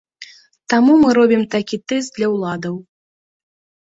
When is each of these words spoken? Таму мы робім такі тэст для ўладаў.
Таму 0.73 0.95
мы 1.01 1.09
робім 1.19 1.43
такі 1.57 1.81
тэст 1.93 2.09
для 2.17 2.27
ўладаў. 2.33 2.75